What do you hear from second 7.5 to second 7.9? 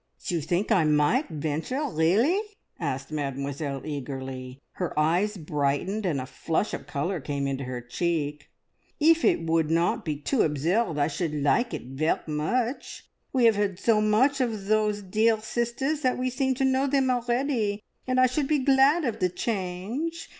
her